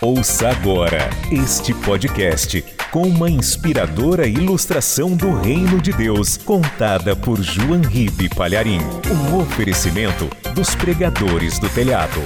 [0.00, 7.80] Ouça agora este podcast com uma inspiradora ilustração do Reino de Deus, contada por João
[7.80, 8.80] Ribe Palharim.
[9.10, 12.20] Um oferecimento dos pregadores do telhado.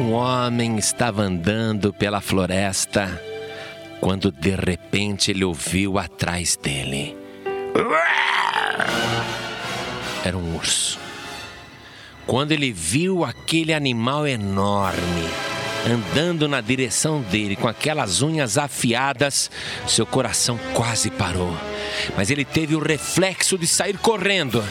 [0.00, 3.20] Um homem estava andando pela floresta
[4.00, 7.16] quando de repente ele ouviu atrás dele.
[10.26, 10.98] Era um urso.
[12.26, 15.22] Quando ele viu aquele animal enorme
[15.86, 19.50] andando na direção dele com aquelas unhas afiadas,
[19.86, 21.56] seu coração quase parou.
[22.16, 24.64] Mas ele teve o reflexo de sair correndo.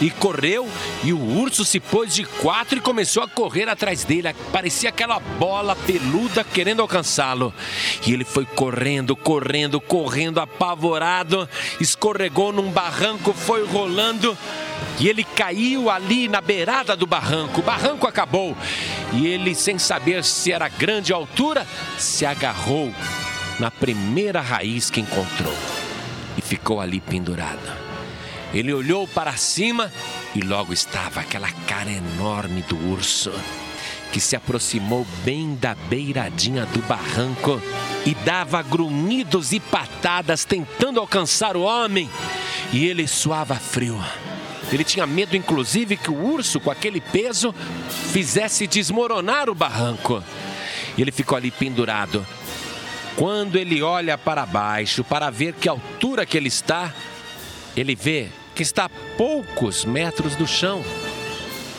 [0.00, 0.68] E correu,
[1.02, 4.32] e o urso se pôs de quatro e começou a correr atrás dele.
[4.52, 7.52] Parecia aquela bola peluda querendo alcançá-lo.
[8.06, 11.48] E ele foi correndo, correndo, correndo, apavorado,
[11.80, 14.36] escorregou num barranco, foi rolando.
[14.98, 17.60] E ele caiu ali na beirada do barranco.
[17.60, 18.56] O barranco acabou.
[19.12, 21.66] E ele, sem saber se era grande altura,
[21.98, 22.92] se agarrou
[23.58, 25.54] na primeira raiz que encontrou
[26.36, 27.90] e ficou ali pendurado.
[28.52, 29.92] Ele olhou para cima
[30.34, 33.32] e logo estava aquela cara enorme do urso,
[34.12, 37.62] que se aproximou bem da beiradinha do barranco
[38.04, 42.10] e dava grunhidos e patadas tentando alcançar o homem,
[42.72, 44.00] e ele suava frio.
[44.72, 47.54] Ele tinha medo, inclusive, que o urso, com aquele peso,
[48.12, 50.22] fizesse desmoronar o barranco.
[50.96, 52.26] E ele ficou ali pendurado,
[53.16, 56.92] quando ele olha para baixo para ver que altura que ele está,
[57.76, 60.84] ele vê que está a poucos metros do chão,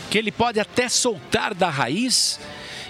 [0.10, 2.40] que ele pode até soltar da raiz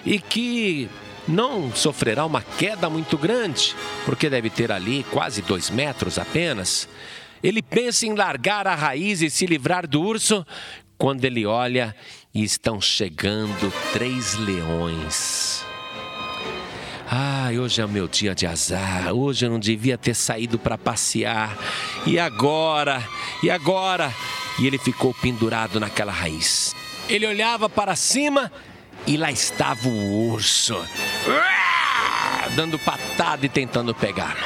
[0.06, 0.90] e que
[1.28, 6.88] não sofrerá uma queda muito grande, porque deve ter ali quase dois metros apenas.
[7.44, 10.46] Ele pensa em largar a raiz e se livrar do urso,
[10.98, 11.96] quando ele olha
[12.34, 15.66] e estão chegando três leões.
[17.10, 19.12] Ai, hoje é o meu dia de azar.
[19.14, 21.58] Hoje eu não devia ter saído para passear.
[22.06, 23.04] E agora?
[23.44, 24.14] E agora?
[24.60, 26.74] E ele ficou pendurado naquela raiz.
[27.10, 28.50] Ele olhava para cima
[29.06, 30.78] e lá estava o urso,
[32.56, 34.38] dando patada e tentando pegar.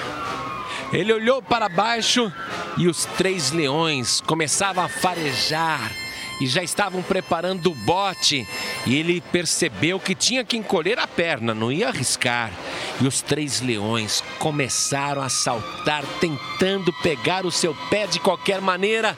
[0.92, 2.32] Ele olhou para baixo
[2.78, 5.92] e os três leões começavam a farejar
[6.40, 8.48] e já estavam preparando o bote.
[8.86, 12.52] E ele percebeu que tinha que encolher a perna, não ia arriscar.
[13.00, 19.18] E os três leões começaram a saltar, tentando pegar o seu pé de qualquer maneira.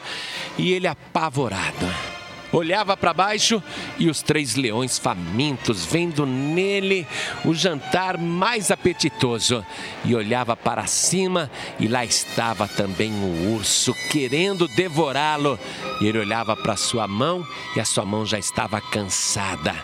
[0.58, 2.17] E ele apavorado
[2.52, 3.62] olhava para baixo
[3.98, 7.08] e os três leões famintos, vendo nele
[7.46, 9.66] o jantar mais apetitoso,
[10.06, 11.50] e olhava para cima
[11.80, 15.60] e lá estava também o urso querendo devorá-lo.
[16.02, 19.76] E ele olhava para sua mão e a sua mão já estava cansada.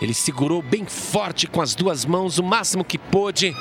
[0.00, 3.54] Ele segurou bem forte com as duas mãos o máximo que pôde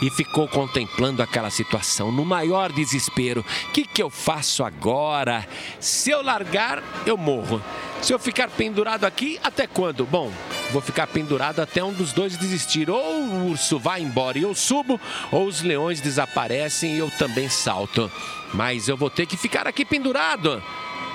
[0.00, 3.44] e ficou contemplando aquela situação no maior desespero.
[3.68, 5.46] O que, que eu faço agora?
[5.78, 7.62] Se eu largar, eu morro.
[8.02, 10.04] Se eu ficar pendurado aqui, até quando?
[10.04, 10.28] Bom,
[10.72, 12.90] vou ficar pendurado até um dos dois desistir.
[12.90, 17.48] Ou o urso vai embora e eu subo, ou os leões desaparecem e eu também
[17.48, 18.10] salto.
[18.52, 20.60] Mas eu vou ter que ficar aqui pendurado.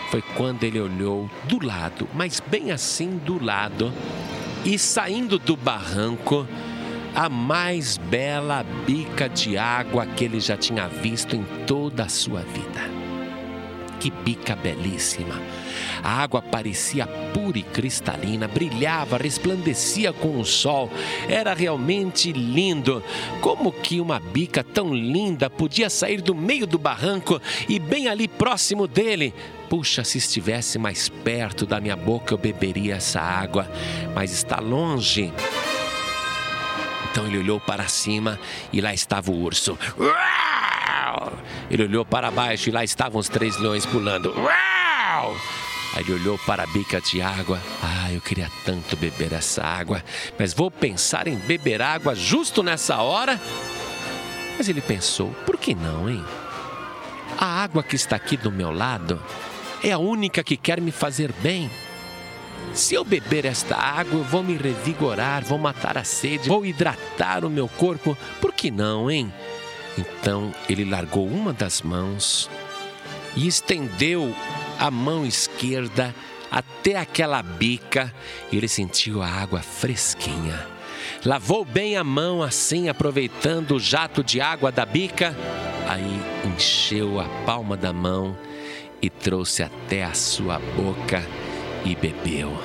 [0.10, 3.94] Foi quando ele olhou do lado, mas bem assim do lado,
[4.64, 6.48] e saindo do barranco,
[7.14, 12.40] a mais bela bica de água que ele já tinha visto em toda a sua
[12.44, 12.97] vida.
[14.08, 15.36] Que bica belíssima!
[16.02, 20.90] A água parecia pura e cristalina, brilhava, resplandecia com o sol.
[21.28, 23.04] Era realmente lindo.
[23.42, 28.30] Como que uma bica tão linda podia sair do meio do barranco e bem ali
[28.30, 29.34] próximo dele?
[29.70, 33.70] Puxa, se estivesse mais perto da minha boca eu beberia essa água,
[34.16, 35.34] mas está longe.
[37.12, 38.40] Então ele olhou para cima
[38.72, 39.78] e lá estava o urso.
[41.70, 44.34] Ele olhou para baixo e lá estavam os três leões pulando.
[45.96, 47.60] Aí ele olhou para a bica de água.
[47.82, 50.04] Ah, eu queria tanto beber essa água,
[50.38, 53.40] mas vou pensar em beber água justo nessa hora.
[54.58, 56.24] Mas ele pensou: por que não, hein?
[57.38, 59.22] A água que está aqui do meu lado
[59.84, 61.70] é a única que quer me fazer bem.
[62.74, 67.46] Se eu beber esta água, eu vou me revigorar, vou matar a sede, vou hidratar
[67.46, 68.18] o meu corpo.
[68.42, 69.32] Por que não, hein?
[69.98, 72.50] Então ele largou uma das mãos
[73.36, 74.34] e estendeu
[74.80, 76.14] a mão esquerda
[76.52, 78.14] até aquela bica
[78.52, 80.66] e ele sentiu a água fresquinha.
[81.26, 85.36] Lavou bem a mão assim, aproveitando o jato de água da bica,
[85.88, 88.38] aí encheu a palma da mão
[89.02, 91.24] e trouxe até a sua boca
[91.86, 92.58] e bebeu.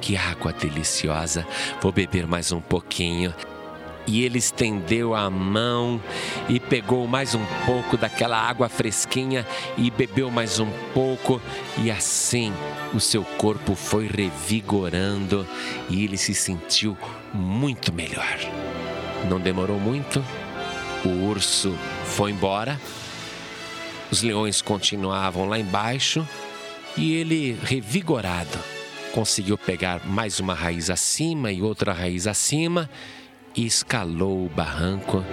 [0.00, 1.46] Que água deliciosa!
[1.80, 3.34] Vou beber mais um pouquinho.
[4.06, 6.00] E ele estendeu a mão
[6.48, 11.40] e pegou mais um pouco daquela água fresquinha e bebeu mais um pouco,
[11.78, 12.52] e assim
[12.92, 15.46] o seu corpo foi revigorando
[15.88, 16.96] e ele se sentiu
[17.32, 18.38] muito melhor.
[19.28, 20.24] Não demorou muito,
[21.04, 22.80] o urso foi embora,
[24.10, 26.26] os leões continuavam lá embaixo
[26.96, 28.58] e ele, revigorado,
[29.12, 32.90] conseguiu pegar mais uma raiz acima e outra raiz acima
[33.54, 35.24] e escalou o barranco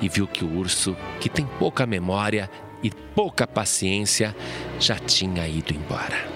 [0.00, 2.50] e viu que o urso, que tem pouca memória
[2.82, 4.34] e pouca paciência,
[4.78, 6.28] já tinha ido embora.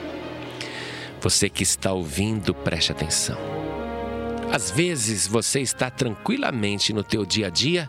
[1.21, 3.39] Você que está ouvindo, preste atenção.
[4.53, 7.89] Às vezes você está tranquilamente no teu dia a dia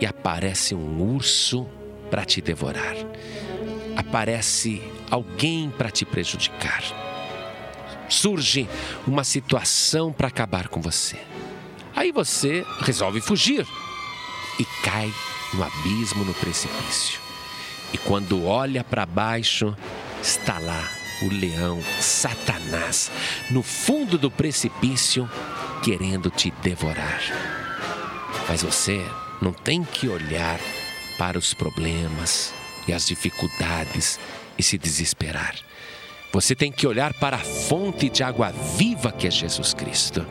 [0.00, 1.66] e aparece um urso
[2.10, 2.96] para te devorar.
[3.94, 6.82] Aparece alguém para te prejudicar.
[8.08, 8.66] Surge
[9.06, 11.18] uma situação para acabar com você.
[12.08, 13.66] Aí você resolve fugir
[14.58, 15.12] e cai
[15.52, 17.20] no abismo, no precipício.
[17.92, 19.76] E quando olha para baixo,
[20.22, 20.88] está lá
[21.20, 23.10] o leão, Satanás,
[23.50, 25.28] no fundo do precipício,
[25.84, 27.20] querendo te devorar.
[28.48, 29.04] Mas você
[29.42, 30.58] não tem que olhar
[31.18, 32.54] para os problemas
[32.86, 34.18] e as dificuldades
[34.56, 35.56] e se desesperar.
[36.32, 40.24] Você tem que olhar para a fonte de água viva que é Jesus Cristo.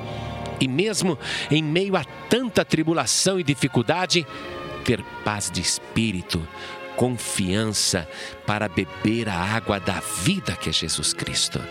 [0.60, 1.18] E mesmo
[1.52, 4.26] em meio a tanta tribulação e dificuldade,
[4.84, 6.46] ter paz de espírito,
[6.96, 8.10] confiança
[8.46, 11.62] para beber a água da vida que é Jesus Cristo.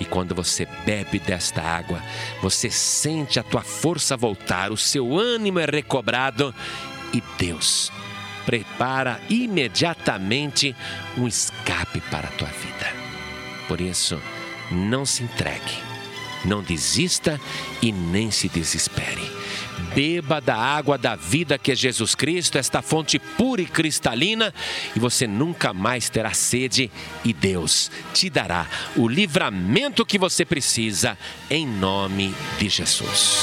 [0.00, 2.02] E quando você bebe desta água,
[2.40, 6.54] você sente a tua força voltar, o seu ânimo é recobrado
[7.12, 7.92] e Deus
[8.44, 10.74] prepara imediatamente
[11.16, 12.92] um escape para a tua vida.
[13.68, 14.20] Por isso,
[14.70, 15.78] não se entregue,
[16.44, 17.40] não desista
[17.80, 19.42] e nem se desespere.
[19.94, 24.54] Beba da água da vida que é Jesus Cristo, esta fonte pura e cristalina,
[24.96, 26.90] e você nunca mais terá sede,
[27.24, 28.66] e Deus te dará
[28.96, 31.18] o livramento que você precisa,
[31.50, 33.42] em nome de Jesus.